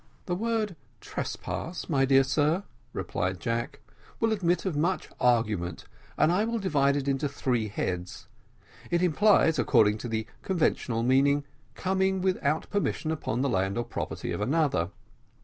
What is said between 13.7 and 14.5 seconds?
or property of